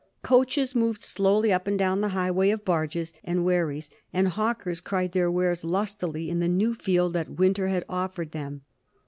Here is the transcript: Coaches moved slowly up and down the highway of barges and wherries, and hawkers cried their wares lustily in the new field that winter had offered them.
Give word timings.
Coaches 0.23 0.73
moved 0.73 1.03
slowly 1.03 1.53
up 1.53 1.67
and 1.67 1.77
down 1.77 2.01
the 2.01 2.07
highway 2.17 2.49
of 2.49 2.65
barges 2.65 3.13
and 3.23 3.45
wherries, 3.45 3.91
and 4.11 4.29
hawkers 4.29 4.81
cried 4.81 5.11
their 5.11 5.29
wares 5.29 5.63
lustily 5.63 6.27
in 6.27 6.39
the 6.39 6.47
new 6.47 6.73
field 6.73 7.13
that 7.13 7.29
winter 7.37 7.67
had 7.67 7.85
offered 7.87 8.31
them. 8.31 8.61